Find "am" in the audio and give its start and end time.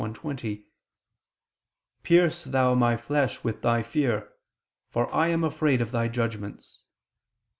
5.27-5.43